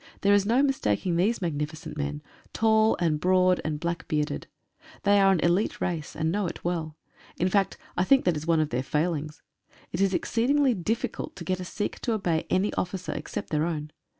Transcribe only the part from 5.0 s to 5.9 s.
They are an elite